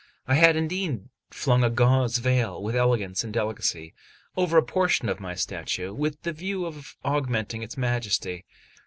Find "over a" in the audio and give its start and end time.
4.35-4.63